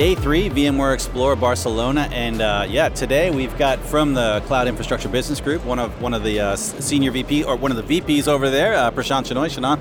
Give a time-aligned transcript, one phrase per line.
[0.00, 5.10] Day three, VMware Explore Barcelona, and uh, yeah, today we've got from the Cloud Infrastructure
[5.10, 8.26] Business Group, one of one of the uh, senior VP or one of the VPs
[8.26, 9.50] over there, uh, Prashanth Shenoy.
[9.50, 9.78] Shannon,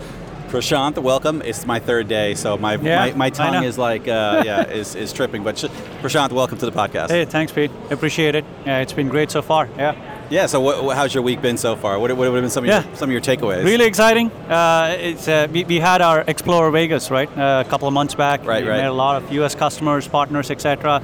[0.49, 1.41] Prashanth, welcome.
[1.41, 4.93] It's my third day, so my Yeah, my, my tongue is like uh, yeah is,
[4.93, 5.41] is tripping.
[5.41, 7.11] But sh- Prashanth, welcome to the podcast.
[7.11, 7.71] Hey, thanks, Pete.
[7.89, 8.43] Appreciate it.
[8.65, 9.69] Yeah, it's been great so far.
[9.77, 10.18] Yeah.
[10.29, 10.45] Yeah.
[10.45, 11.97] So what, how's your week been so far?
[11.97, 12.85] What, what would have been some of Yeah.
[12.85, 13.63] your, some of your takeaways?
[13.63, 14.31] Really exciting.
[14.47, 18.13] Uh, it's uh, we, we had our Explore Vegas right uh, a couple of months
[18.15, 18.45] back.
[18.45, 18.77] Right, we right.
[18.77, 19.55] Met a lot of U.S.
[19.55, 21.01] customers, partners, etc.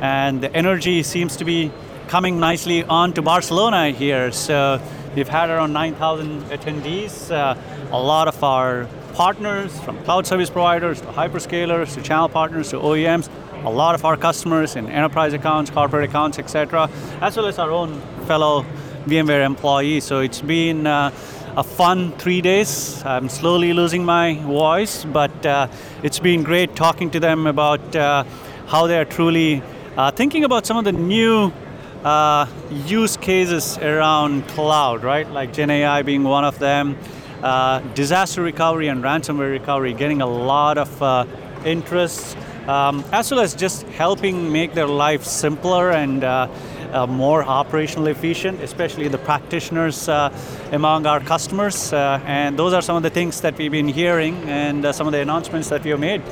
[0.00, 1.72] And the energy seems to be
[2.06, 4.30] coming nicely on to Barcelona here.
[4.30, 4.80] So
[5.16, 7.30] we've had around 9,000 attendees.
[7.30, 7.56] Uh,
[7.90, 12.76] a lot of our partners, from cloud service providers to hyperscalers to channel partners to
[12.76, 13.28] OEMs.
[13.64, 16.88] A lot of our customers in enterprise accounts, corporate accounts, etc.,
[17.20, 18.62] as well as our own fellow
[19.06, 20.04] VMware employees.
[20.04, 21.10] So it's been uh,
[21.56, 23.02] a fun three days.
[23.06, 25.68] I'm slowly losing my voice, but uh,
[26.02, 28.24] it's been great talking to them about uh,
[28.66, 29.62] how they are truly
[29.96, 31.50] uh, thinking about some of the new
[32.04, 32.46] uh,
[32.84, 35.26] use cases around cloud, right?
[35.30, 36.98] Like GenAI being one of them.
[37.42, 40.90] Uh, disaster recovery and ransomware recovery getting a lot of
[41.64, 42.36] interest,
[42.68, 46.22] um, as well as just helping make their life simpler and
[46.92, 50.32] uh, more operationally efficient, especially the practitioners uh,
[50.72, 51.92] among our customers.
[51.92, 55.06] Uh, and those are some of the things that we've been hearing and uh, some
[55.06, 56.22] of the announcements that we have made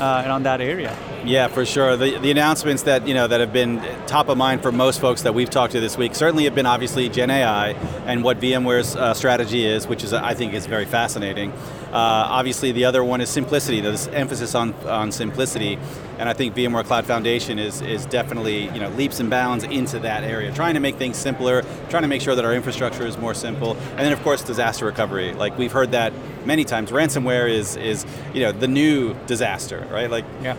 [0.00, 0.96] uh, around that area.
[1.24, 1.96] Yeah, for sure.
[1.96, 5.22] The, the announcements that you know that have been top of mind for most folks
[5.22, 7.72] that we've talked to this week certainly have been obviously Gen AI
[8.06, 11.52] and what VMware's uh, strategy is, which is I think is very fascinating.
[11.92, 13.80] Uh, obviously, the other one is simplicity.
[13.80, 15.78] This emphasis on on simplicity,
[16.20, 19.98] and I think VMware Cloud Foundation is is definitely you know leaps and bounds into
[20.00, 23.16] that area, trying to make things simpler, trying to make sure that our infrastructure is
[23.18, 25.32] more simple, and then of course disaster recovery.
[25.32, 26.12] Like we've heard that
[26.44, 26.90] many times.
[26.90, 30.10] Ransomware is is you know the new disaster, right?
[30.10, 30.56] Like Yeah.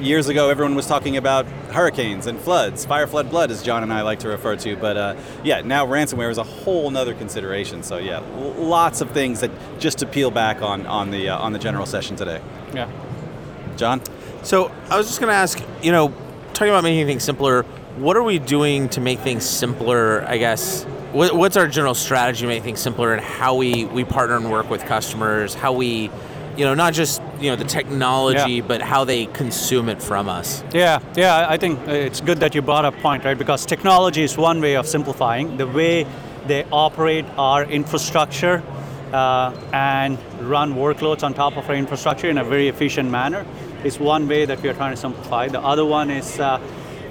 [0.00, 3.92] years ago, everyone was talking about hurricanes and floods, fire, flood, blood, as John and
[3.92, 4.74] I like to refer to.
[4.76, 5.14] But uh,
[5.44, 7.82] yeah, now ransomware is a whole nother consideration.
[7.82, 8.20] So yeah,
[8.56, 11.84] lots of things that just to peel back on on the uh, on the general
[11.84, 12.40] session today.
[12.72, 12.88] Yeah.
[13.76, 14.00] John,
[14.42, 16.12] So I was just going to ask, you know,
[16.54, 17.64] talking about making things simpler,
[17.96, 20.24] what are we doing to make things simpler?
[20.26, 24.04] I guess what, what's our general strategy to make things simpler, and how we we
[24.04, 26.10] partner and work with customers, how we,
[26.56, 28.64] you know, not just you know the technology, Yeah.
[28.66, 30.62] but how they consume it from us.
[30.72, 33.36] Yeah, yeah, I think uh, it's good that you brought up point, right?
[33.38, 36.06] Because technology is one way of simplifying the way
[36.46, 38.62] they operate our infrastructure
[39.12, 43.44] uh, and run workloads on top of our infrastructure in a very efficient manner
[43.84, 45.48] is one way that we are trying to simplify.
[45.48, 46.60] The other one is uh,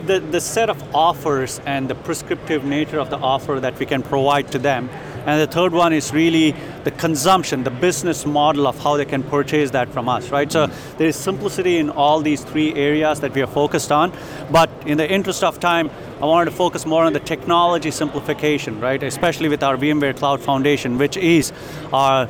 [0.06, 4.02] the, the set of offers and the prescriptive nature of the offer that we can
[4.02, 4.90] provide to them.
[5.26, 6.56] And the third one is really
[6.86, 10.50] the consumption, the business model of how they can purchase that from us, right?
[10.50, 10.68] So
[10.98, 14.14] there is simplicity in all these three areas that we are focused on.
[14.50, 15.92] But in the interest of time,
[16.22, 19.04] I wanted to focus more on the technology simplification, right?
[19.04, 21.52] Especially with our VMware Cloud Foundation, which is
[21.92, 22.30] our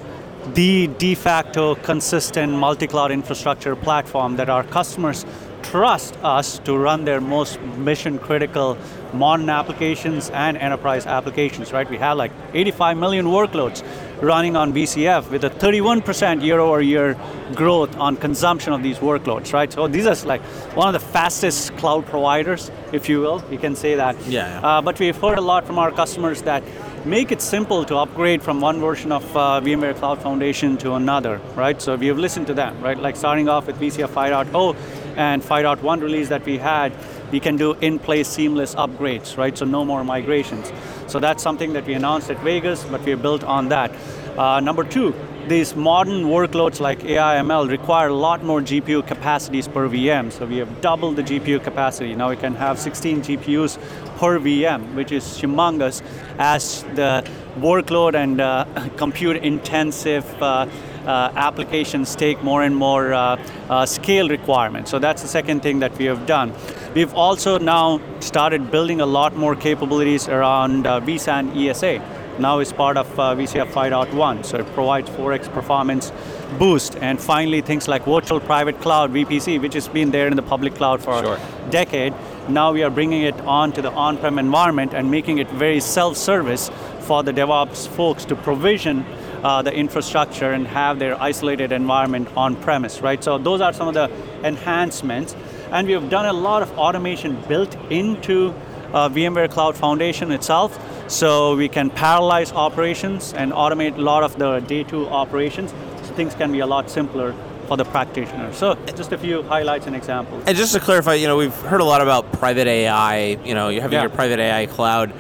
[0.53, 5.25] the de facto consistent multi-cloud infrastructure platform that our customers
[5.63, 8.77] trust us to run their most mission critical
[9.13, 11.89] modern applications and enterprise applications, right?
[11.89, 13.83] We have like 85 million workloads
[14.21, 17.17] running on VCF with a 31% year over year
[17.53, 19.71] growth on consumption of these workloads, right?
[19.71, 20.41] So these are like
[20.75, 24.15] one of the fastest cloud providers, if you will, you can say that.
[24.25, 24.67] Yeah, yeah.
[24.67, 26.63] Uh, but we've heard a lot from our customers that
[27.07, 31.39] make it simple to upgrade from one version of uh, VMware Cloud Foundation to another,
[31.55, 31.81] right?
[31.81, 32.99] So we have listened to them, right?
[32.99, 34.75] Like starting off with VCF 5.0
[35.15, 36.91] and 5.1 release that we had,
[37.31, 39.57] we can do in-place seamless upgrades, right?
[39.57, 40.71] So no more migrations.
[41.07, 43.91] So that's something that we announced at Vegas, but we built on that.
[44.37, 45.15] Uh, number two,
[45.47, 50.31] these modern workloads like AI ML require a lot more GPU capacities per VM.
[50.31, 52.15] So we have doubled the GPU capacity.
[52.15, 53.77] Now we can have 16 GPUs
[54.17, 56.01] per VM, which is humongous
[56.37, 57.25] as the
[57.59, 58.65] workload and uh,
[58.97, 60.67] compute intensive uh,
[61.05, 64.91] uh, applications take more and more uh, uh, scale requirements.
[64.91, 66.53] So that's the second thing that we have done.
[66.93, 72.01] We've also now started building a lot more capabilities around uh, vSAN ESA.
[72.39, 76.11] Now it's part of uh, VCF 5.1, so it provides 4x performance
[76.59, 76.95] boost.
[76.97, 80.75] And finally, things like virtual private cloud (VPC), which has been there in the public
[80.75, 81.35] cloud for Sure.
[81.37, 82.13] a decade.
[82.47, 86.69] Now we are bringing it on to the on-prem environment and making it very self-service
[86.99, 89.03] for the DevOps folks to provision
[89.43, 93.23] uh, the infrastructure and have their isolated environment on premise, right?
[93.23, 94.09] So those are some of the
[94.43, 95.35] enhancements.
[95.71, 98.53] And we have done a lot of automation built into
[98.93, 100.77] uh, VMware Cloud Foundation itself.
[101.07, 105.71] So we can parallelize operations and automate a lot of the day two operations.
[106.03, 107.33] So things can be a lot simpler
[107.67, 108.53] for the practitioner.
[108.53, 110.43] So just a few highlights and examples.
[110.47, 113.37] And just to clarify, you know, we've heard a lot about private AI.
[113.43, 114.03] You know, you're having Yeah.
[114.03, 115.13] your private AI cloud.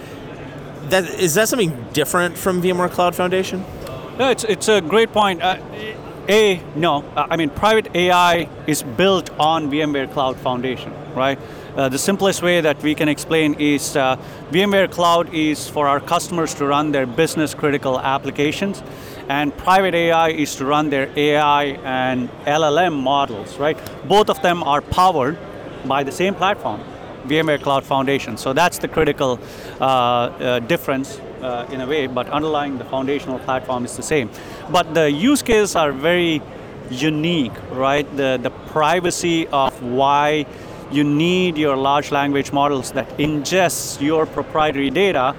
[0.89, 3.63] That is that something different from VMware Cloud Foundation?
[4.17, 5.41] No, it's, it's a great point.
[5.41, 5.57] Uh,
[6.29, 7.03] a, no.
[7.15, 11.37] Uh, I mean, private AI is built on VMware Cloud Foundation, right?
[11.77, 14.17] Uh, the simplest way that we can explain is uh,
[14.49, 18.81] VMware Cloud is for our customers to run their business critical applications,
[19.29, 23.77] and private AI is to run their AI and LLM models, right?
[24.07, 25.37] Both of them are powered
[25.85, 26.81] by the same platform,
[27.27, 28.37] VMware Cloud Foundation.
[28.37, 29.39] So that's the critical
[29.79, 34.31] uh, uh, difference uh, in a way, but underlying the foundational platform is the same.
[34.71, 36.41] But the use cases are very
[36.89, 38.07] unique, right?
[38.17, 40.47] The, the privacy of why
[40.91, 45.35] you need your large language models that ingests your proprietary data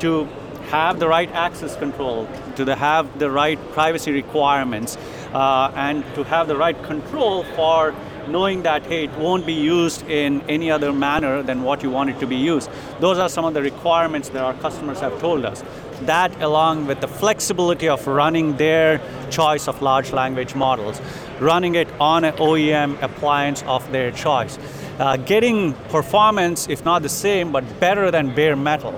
[0.00, 0.28] to
[0.68, 4.96] have the right access control, to the, have the right privacy requirements,
[5.32, 7.94] uh, and to have the right control for
[8.28, 12.10] knowing that hey, it won't be used in any other manner than what you want
[12.10, 12.70] it to be used.
[13.00, 15.62] Those are some of the requirements that our customers have told us.
[16.02, 19.00] That, along with the flexibility of running their
[19.30, 21.00] choice of large language models,
[21.38, 24.58] running it on an OEM appliance of their choice,
[24.98, 28.92] uh, getting performance, if not the same, but better than bare metal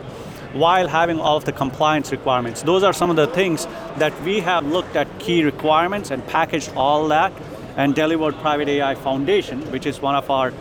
[0.55, 2.63] while having all of the compliance requirements.
[2.63, 3.67] Those are some of the things
[3.99, 7.33] that we have looked at key requirements and packaged all that
[7.77, 10.53] and delivered Private AI Foundation, which is one of our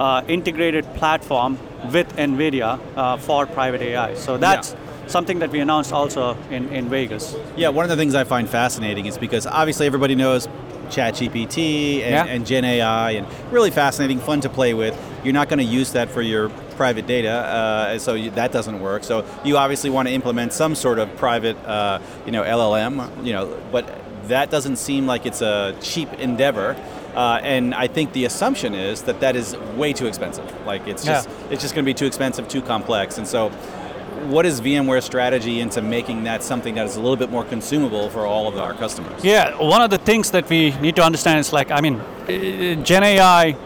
[0.00, 1.58] uh, integrated platform
[1.92, 4.14] with NVIDIA uh, for private AI.
[4.14, 4.74] So that's
[5.06, 7.36] something that we announced also in, in Vegas.
[7.56, 10.48] Yeah, one of the things I find fascinating is because obviously everybody knows
[10.90, 12.24] ChatGPT and, Yeah.
[12.26, 14.96] and Gen AI, and really fascinating, fun to play with.
[15.24, 18.80] You're not going to use that for your private data, uh, so you, that doesn't
[18.80, 19.02] work.
[19.04, 23.32] So you obviously want to implement some sort of private, uh, you know, LLM, you
[23.32, 23.88] know, but
[24.28, 26.76] that doesn't seem like it's a cheap endeavor.
[27.14, 30.44] Uh, and I think the assumption is that that is way too expensive.
[30.66, 31.34] Like it's just Yeah.
[31.50, 33.50] it's just going to be too expensive, too complex, and so
[34.28, 38.10] what is VMware's strategy into making that something that is a little bit more consumable
[38.10, 39.24] for all of our customers?
[39.24, 42.00] Yeah, one of the things that we need to understand is like, I mean,
[42.84, 43.56] Gen AI,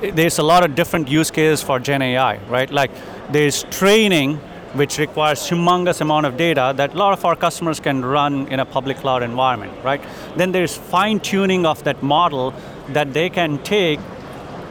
[0.00, 2.70] there's a lot of different use cases for Gen AI, right?
[2.70, 2.90] Like,
[3.30, 4.36] there's training,
[4.74, 8.60] which requires humongous amount of data that a lot of our customers can run in
[8.60, 10.02] a public cloud environment, right?
[10.36, 12.54] Then there's fine tuning of that model
[12.88, 14.00] that they can take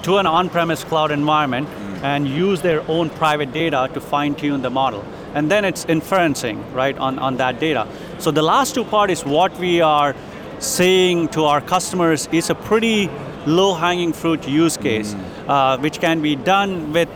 [0.04, 2.04] to an on-premise cloud environment mm.
[2.04, 5.06] and use their own private data to fine-tune the model.
[5.34, 7.88] And then it's inferencing, right, on, on that data.
[8.20, 10.16] So the last two part is what we are
[10.60, 13.10] saying to our customers is a pretty
[13.46, 15.16] low-hanging fruit use case,
[15.48, 17.10] uh, which can be done with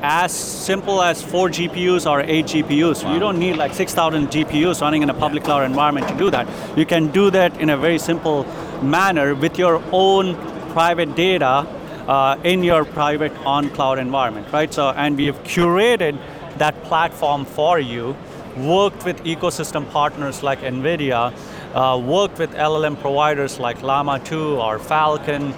[0.00, 3.12] as simple as four GPUs or eight GPUs.
[3.12, 6.46] You don't need like 6,000 GPUs running in a public cloud environment to do that.
[6.78, 8.44] You can do that in a very simple
[8.82, 10.36] manner with your own
[10.72, 11.66] private data
[12.06, 14.72] uh, in your private on-cloud environment, right?
[14.72, 16.18] So, and we have curated
[16.58, 18.16] that platform for you,
[18.56, 21.32] worked with ecosystem partners like NVIDIA,
[21.74, 25.54] uh, worked with LLM providers like Llama 2 or Falcon,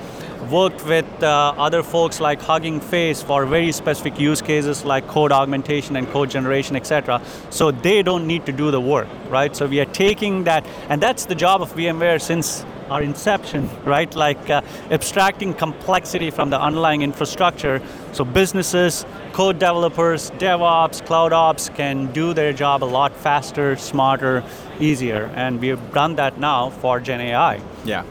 [0.51, 5.33] worked with uh, other folks like Hugging Face for very specific use cases like code
[5.33, 7.23] augmentation and code generation, etc.
[7.51, 9.55] So they don't need to do the work, right?
[9.55, 14.15] So we are taking that, and that's the job of VMware since our inception, right?
[14.15, 17.81] Like uh, abstracting complexity from the underlying infrastructure
[18.13, 24.43] so businesses, code developers, DevOps, cloud ops can do their job a lot faster, smarter,
[24.81, 25.31] easier.
[25.35, 27.61] And we've done that now for Gen AI.
[27.85, 28.05] Yeah.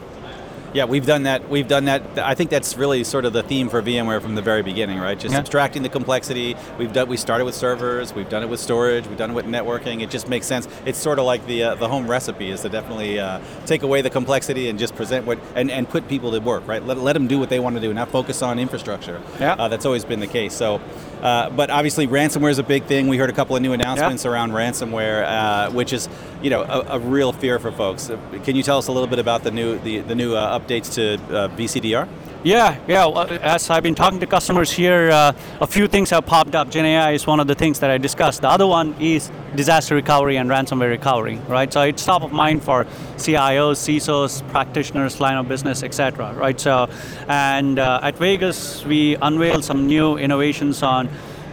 [0.72, 1.48] Yeah, we've done that.
[1.48, 2.02] We've done that.
[2.16, 5.18] I think that's really sort of the theme for VMware from the very beginning, right?
[5.18, 5.40] Just Yeah.
[5.40, 6.54] abstracting the complexity.
[6.78, 7.08] We've done.
[7.08, 8.14] We started with servers.
[8.14, 9.06] We've done it with storage.
[9.08, 10.00] We've done it with networking.
[10.00, 10.68] It just makes sense.
[10.86, 14.00] It's sort of like the uh, the home recipe is to definitely uh, take away
[14.00, 16.84] the complexity and just present what and, and put people to work, right?
[16.86, 19.20] Let, let them do what they want to do, not focus on infrastructure.
[19.40, 19.54] Yeah.
[19.58, 20.54] Uh, that's always been the case.
[20.54, 20.80] So,
[21.22, 23.08] uh, but obviously ransomware is a big thing.
[23.08, 26.08] We heard a couple of new announcements around ransomware, uh, which is
[26.42, 28.10] you know a, a real fear for folks.
[28.44, 30.94] Can you tell us a little bit about the new the, the new uh, updates
[30.94, 32.08] to uh, VCDR?
[32.42, 33.06] Yeah, yeah.
[33.42, 36.70] As I've been talking to customers here, uh, a few things have popped up.
[36.70, 38.40] Gen AI is one of the things that I discussed.
[38.40, 41.70] The other one is disaster recovery and ransomware recovery, right?
[41.70, 46.32] So it's top of mind for CIOs, CISOs, practitioners, line of business, etc.
[46.32, 46.58] Right?
[46.58, 46.88] So,
[47.28, 51.10] and uh, at Vegas, we unveiled some new innovations on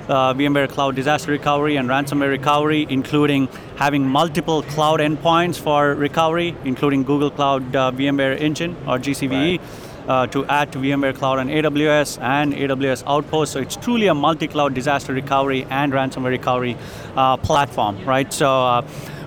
[0.08, 6.56] uh, VMware Cloud Disaster Recovery and Ransomware Recovery, including having multiple cloud endpoints for recovery,
[6.64, 9.60] including Google Cloud uh, VMware Engine or GCVE.
[10.08, 13.52] Uh, to add to VMware Cloud on AWS and AWS Outpost.
[13.52, 16.78] So it's truly a multi-cloud disaster recovery and ransomware recovery
[17.18, 18.32] uh, platform, right?
[18.32, 18.82] So uh,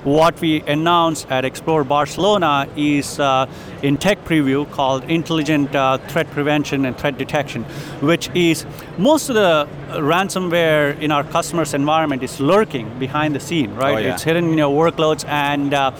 [0.04, 3.46] what we announced at Explore Barcelona is uh,
[3.82, 7.64] in tech preview called Intelligent uh, Threat Prevention and Threat Detection,
[8.00, 8.64] which is
[8.96, 13.94] most of the ransomware in our customers' environment is lurking behind the scene, right?
[13.94, 14.14] Oh, yeah.
[14.14, 15.90] It's hidden in your workloads and uh,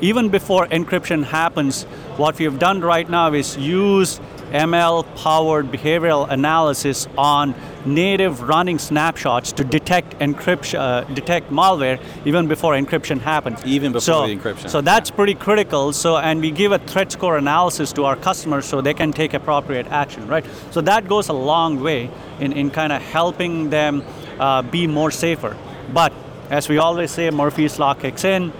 [0.00, 1.84] even before encryption happens,
[2.16, 7.54] what we have done right now is use ML powered behavioral analysis on
[7.84, 13.64] native running snapshots to detect encryption, uh, detect malware even before encryption happens.
[13.64, 14.68] Even before so, the encryption.
[14.68, 15.92] So that's pretty critical.
[15.92, 19.34] So and we give a threat score analysis to our customers so they can take
[19.34, 20.44] appropriate action, right?
[20.72, 24.02] So that goes a long way in, in kind of helping them
[24.38, 25.56] uh, be more safer.
[25.92, 26.12] But
[26.50, 28.52] as we always say, Murphy's law kicks in.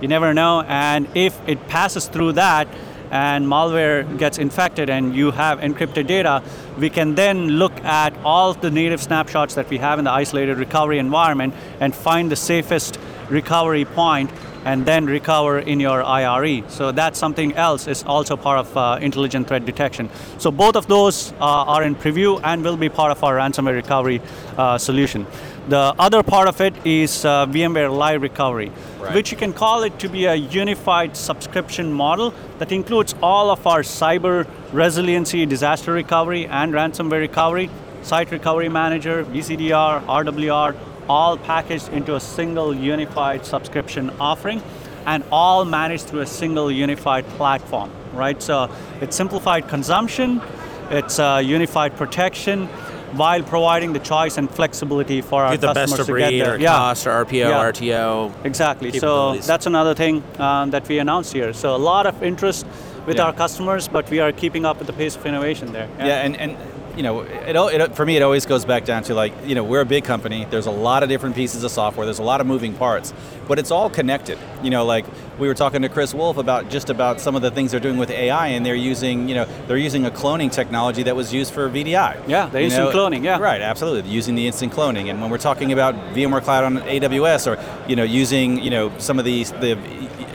[0.00, 2.68] You never know, and if it passes through that
[3.10, 6.42] and malware gets infected and you have encrypted data,
[6.78, 10.58] we can then look at all the native snapshots that we have in the isolated
[10.58, 14.30] recovery environment and find the safest recovery point
[14.64, 16.62] and then recover in your IRE.
[16.68, 20.10] So that's something else is also part of uh, intelligent threat detection.
[20.38, 23.74] So both of those uh, are in preview and will be part of our ransomware
[23.74, 24.20] recovery
[24.56, 25.26] uh, solution.
[25.70, 29.14] The other part of it is uh, VMware Live Recovery, Right.
[29.14, 33.64] which you can call it to be a unified subscription model that includes all of
[33.68, 37.70] our cyber resiliency, disaster recovery, and ransomware recovery,
[38.02, 40.74] site recovery manager, VCDR, RWR,
[41.08, 44.60] all packaged into a single unified subscription offering
[45.06, 48.42] and all managed through a single unified platform, right?
[48.42, 48.68] So
[49.00, 50.42] it's simplified consumption,
[50.90, 52.68] it's uh, unified protection,
[53.12, 56.44] while providing the choice and flexibility for our Get the customers best of to get
[56.44, 56.54] there.
[56.54, 57.70] or cost or RPO, Yeah.
[57.70, 58.32] RTO.
[58.44, 58.92] Exactly.
[58.98, 61.52] So that's another thing um, that we announced here.
[61.52, 62.66] So a lot of interest
[63.06, 63.24] with Yeah.
[63.26, 65.88] our customers, but we are keeping up with the pace of innovation there.
[65.98, 66.56] Yeah, and, and
[66.96, 69.64] you know, it, it, for me, it always goes back down to like, you know,
[69.64, 70.46] we're a big company.
[70.50, 72.06] There's a lot of different pieces of software.
[72.06, 73.12] There's a lot of moving parts,
[73.48, 74.38] but it's all connected.
[74.62, 75.06] You know, like
[75.38, 77.96] we were talking to Chris Wolf about just about some of the things they're doing
[77.96, 81.52] with AI, and they're using, you know, they're using a cloning technology that was used
[81.52, 82.28] for VDI.
[82.28, 83.38] Yeah, the You instant cloning, yeah.
[83.38, 85.10] Right, absolutely, using the instant cloning.
[85.10, 88.92] And when we're talking about VMware Cloud on AWS, or you know, using, you know,
[88.98, 89.78] some of these the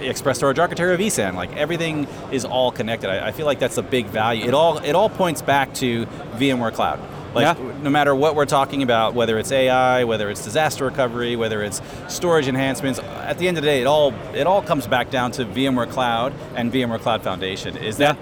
[0.09, 3.09] express storage architecture of vSAN, like everything is all connected.
[3.09, 4.45] I, I feel like that's a big value.
[4.45, 6.05] It all it all points back to
[6.37, 6.99] VMware Cloud.
[7.33, 7.71] Like Yeah.
[7.83, 11.81] no matter what we're talking about, whether it's AI, whether it's disaster recovery, whether it's
[12.07, 15.31] storage enhancements, at the end of the day, it all it all comes back down
[15.33, 17.75] to VMware Cloud and VMware Cloud Foundation.
[17.77, 18.15] Is that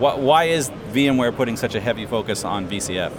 [0.00, 3.12] why, why is VMware putting such a heavy focus on VCF?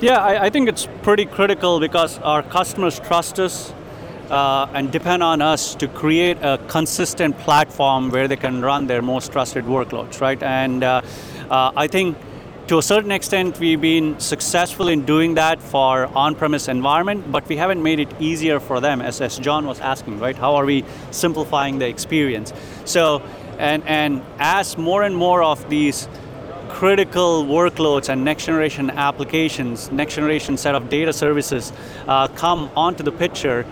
[0.00, 3.72] Yeah, I, I think it's pretty critical because our customers trust us
[4.30, 9.02] uh, and depend on us to create a consistent platform where they can run their
[9.02, 10.42] most trusted workloads, right?
[10.42, 11.02] And uh,
[11.50, 12.16] uh, I think
[12.68, 17.56] to a certain extent we've been successful in doing that for on-premise environment, but we
[17.56, 20.36] haven't made it easier for them, as, as John was asking, right?
[20.36, 22.52] How are we simplifying the experience?
[22.84, 23.22] So,
[23.58, 26.08] and, and as more and more of these
[26.68, 31.72] critical workloads and next generation applications, next generation set of data services
[32.08, 33.64] uh, come onto the picture,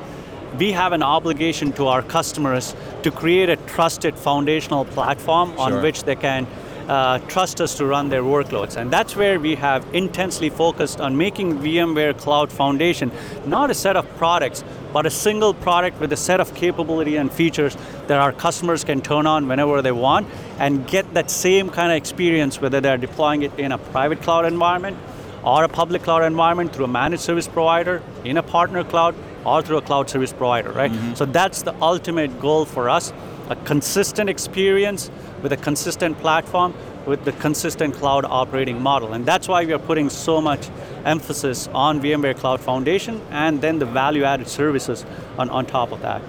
[0.59, 5.61] we have an obligation to our customers to create a trusted foundational platform Sure.
[5.61, 6.47] on which they can
[6.89, 8.77] uh, trust us to run their workloads.
[8.77, 13.11] And that's where we have intensely focused on making VMware Cloud Foundation
[13.47, 17.33] not a set of products, but a single product with a set of capability and
[17.33, 21.91] features that our customers can turn on whenever they want and get that same kind
[21.91, 24.97] of experience whether they're deploying it in a private cloud environment
[25.43, 29.15] or a public cloud environment through a managed service provider, in a partner cloud,
[29.45, 30.93] or through a cloud service provider, right?
[31.17, 33.13] So that's the ultimate goal for us
[33.51, 35.11] a consistent experience
[35.43, 36.73] with a consistent platform
[37.05, 39.13] with the consistent cloud operating model.
[39.13, 40.71] And that's why we are putting so much
[41.05, 45.05] emphasis on VMware Cloud Foundation and then the value added services
[45.37, 46.23] on, on top of that.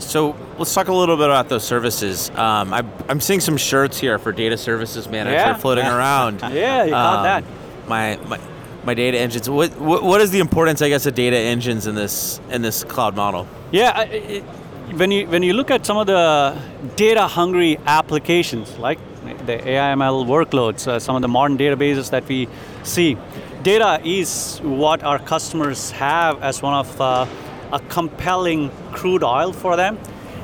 [0.00, 2.30] So let's talk a little bit about those services.
[2.30, 5.54] Um, I'm, I'm seeing some shirts here for Data Services Manager Yeah.
[5.54, 6.40] floating around.
[6.52, 7.44] Yeah, you got Um, that.
[7.86, 8.40] My, my
[8.84, 9.48] my data engines.
[9.48, 12.84] What, what what is the importance, I guess, of data engines in this in this
[12.84, 13.46] cloud model?
[13.72, 14.42] Yeah, I- it,
[14.96, 16.56] when you when you look at some of the
[16.96, 18.98] data hungry applications like
[19.46, 22.48] the AIML workloads, uh, some of the modern databases that we
[22.82, 23.16] see,
[23.62, 27.26] data is what our customers have as one of uh,
[27.72, 29.98] a compelling crude oil for them.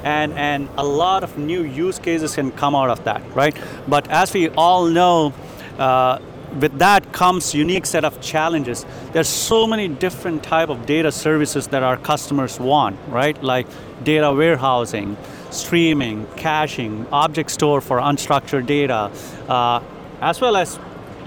[0.04, 3.56] And, and a lot of new use cases can come out of that, right?
[3.88, 5.32] But as we all know,
[5.78, 6.18] uh,
[6.60, 8.84] with that comes unique set of challenges.
[9.12, 13.40] There's so many different type of data services that our customers want right?
[13.42, 13.66] Like
[14.04, 15.16] data warehousing
[15.50, 19.10] streaming caching object store for unstructured data
[19.48, 19.80] uh,
[20.20, 20.78] as well as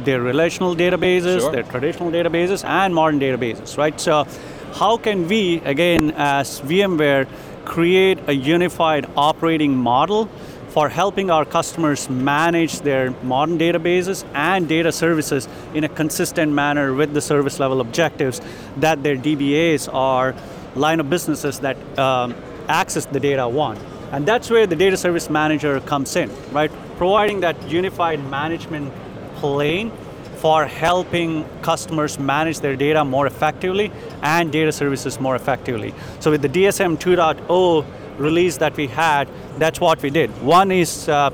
[0.03, 1.51] their relational databases Sure.
[1.51, 3.99] their traditional databases and modern databases right?
[3.99, 4.25] So
[4.73, 7.27] how can we again as vmware
[7.65, 10.29] create a unified operating model
[10.69, 16.93] for helping our customers manage their modern databases and data services in a consistent manner
[16.93, 18.39] with the service level objectives
[18.77, 20.35] that their DBAs are
[20.75, 22.35] line of businesses that um,
[22.67, 23.79] access the data want.
[24.11, 26.71] And that's where the data service manager comes in, right?
[26.97, 28.93] Providing that unified management
[29.35, 29.91] plane
[30.37, 35.93] for helping customers manage their data more effectively and data services more effectively.
[36.19, 37.85] So with the DSM 2.0
[38.19, 40.29] release that we had, that's what we did.
[40.41, 41.29] One is uh,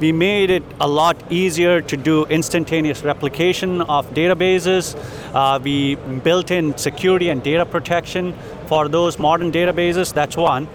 [0.00, 4.96] we made it a lot easier to do instantaneous replication of databases.
[5.34, 8.34] Uh, we built in security and data protection
[8.66, 10.68] for those modern databases, that's one.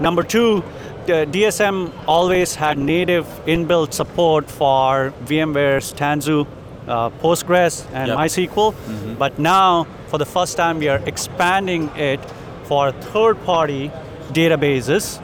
[0.00, 0.62] Number two,
[1.06, 6.46] DSM always had native inbuilt support for VMware's Tanzu
[6.86, 8.18] uh, Postgres and Yep.
[8.18, 12.20] MySQL, but now for the first time we are expanding it
[12.64, 13.90] for third-party
[14.32, 15.22] databases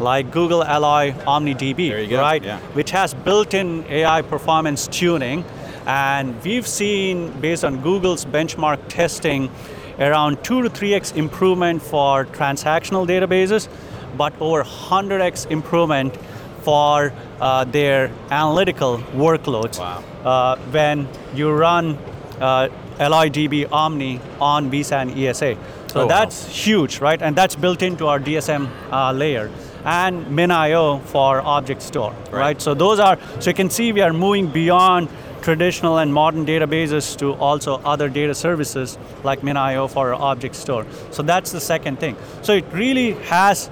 [0.00, 1.90] like Google Alloy OmniDB,
[2.20, 2.42] right?
[2.42, 2.60] yeah.
[2.74, 5.44] Which has built-in AI performance tuning,
[5.86, 9.50] and we've seen based on Google's benchmark testing
[9.98, 13.68] around two to three x improvement for transactional databases,
[14.16, 16.16] but over 100x improvement
[16.62, 20.04] for uh, their analytical workloads Wow.
[20.24, 21.98] uh, when you run
[22.40, 25.56] uh, AlloyDB Omni on vSAN ESA.
[25.88, 26.08] So Oh, wow.
[26.08, 27.20] that's huge, right?
[27.20, 29.50] And that's built into our DSM uh, layer.
[29.84, 32.32] And MinIO for object store, right.
[32.32, 32.60] Right.
[32.62, 35.08] So those are, so you can see we are moving beyond
[35.40, 40.84] traditional and modern databases to also other data services like MinIO for object store.
[41.10, 42.16] So that's the second thing.
[42.42, 43.70] So it really has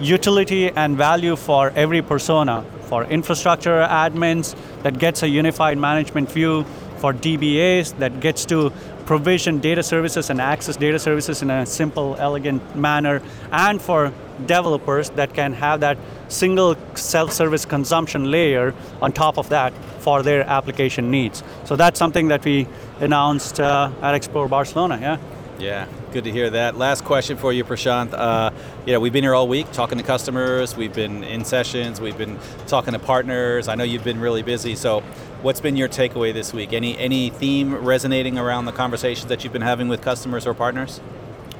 [0.00, 6.64] utility and value for every persona for infrastructure admins that gets a unified management view
[6.98, 8.72] for DBAs that gets to
[9.06, 14.12] provision data services and access data services in a simple elegant manner and for
[14.46, 15.96] developers that can have that
[16.28, 21.44] single self-service consumption layer on top of that for their application needs.
[21.64, 22.66] So that's something that we
[23.00, 25.16] announced uh, at explore barcelona yeah
[25.58, 26.76] Yeah, good to hear that.
[26.76, 28.12] Last question for you, Prashanth.
[28.12, 28.50] Uh,
[28.86, 30.76] you know, we've been here all week talking to customers.
[30.76, 32.00] We've been in sessions.
[32.00, 33.68] We've been talking to partners.
[33.68, 34.74] I know you've been really busy.
[34.74, 35.00] So,
[35.42, 36.72] what's been your takeaway this week?
[36.72, 41.00] Any any theme resonating around the conversations that you've been having with customers or partners?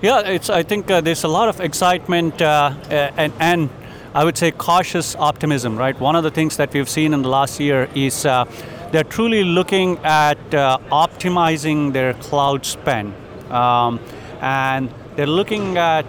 [0.02, 0.50] Yeah, it's.
[0.50, 3.70] I think uh, there's a lot of excitement uh, uh, and and
[4.12, 5.76] I would say cautious optimism.
[5.76, 5.98] Right.
[6.00, 8.44] One of the things that we've seen in the last year is uh,
[8.92, 13.14] they're truly looking at uh, optimizing their cloud spend,
[13.54, 14.00] um,
[14.40, 16.06] and they're looking at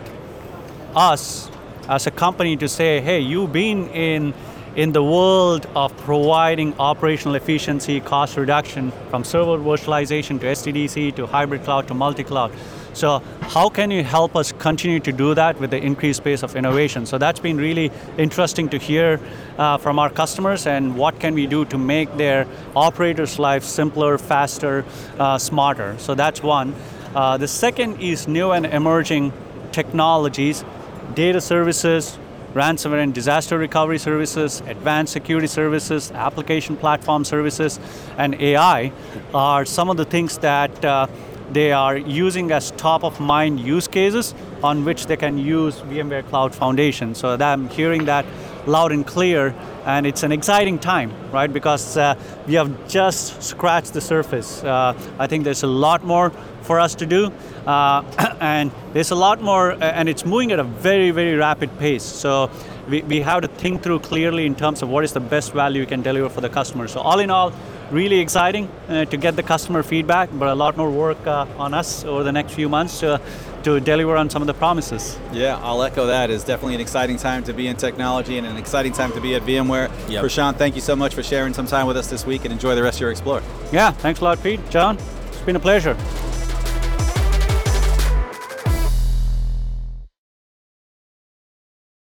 [0.95, 1.49] us
[1.88, 4.34] as a company to say, hey, you've been in
[4.75, 11.25] in the world of providing operational efficiency, cost reduction from server virtualization to SDDC to
[11.25, 12.51] hybrid cloud to multi-cloud.
[12.93, 16.55] So how can you help us continue to do that with the increased pace of
[16.55, 17.05] innovation?
[17.05, 19.19] So that's been really interesting to hear
[19.58, 24.17] uh, from our customers and what can we do to make their operators' life simpler,
[24.17, 24.86] faster,
[25.19, 25.95] uh, smarter.
[25.99, 26.73] So that's one.
[27.15, 29.32] Uh, the second is new and emerging
[29.71, 30.65] technologies,
[31.13, 32.19] data services,
[32.54, 37.80] ransomware and disaster recovery services, advanced security services, application platform services,
[38.17, 38.91] and AI
[39.34, 41.08] are some of the things that uh,
[41.51, 46.28] they are using as top of mind use cases on which they can use VMware
[46.28, 47.15] Cloud Foundation.
[47.15, 48.25] So I'm hearing that
[48.67, 49.54] loud and clear,
[49.86, 51.51] and it's an exciting time, right?
[51.51, 52.15] Because uh,
[52.47, 54.63] we have just scratched the surface.
[54.63, 56.32] Uh, I think there's a lot more
[56.63, 57.32] for us to do,
[57.67, 58.01] uh,
[58.39, 62.04] and there's a lot more, and it's moving at a very, very rapid pace.
[62.04, 62.49] So
[62.89, 65.82] we, we have to think through clearly in terms of what is the best value
[65.82, 66.88] we can deliver for the customer.
[66.88, 67.54] So all in all,
[67.91, 71.73] really exciting uh, to get the customer feedback, but a lot more work uh, on
[71.73, 73.21] us over the next few months to,
[73.65, 75.17] to deliver on some of the promises.
[75.34, 76.30] Yeah, I'll echo that.
[76.30, 79.34] It's definitely an exciting time to be in technology and an exciting time to be
[79.34, 79.89] at VMware.
[80.08, 80.23] Yep.
[80.23, 82.75] Prashanth, thank you so much for sharing some time with us this week and enjoy
[82.75, 83.41] the rest of your Explore.
[83.71, 84.60] Yeah, thanks a lot, Pete.
[84.69, 84.97] John,
[85.28, 85.97] it's been a pleasure.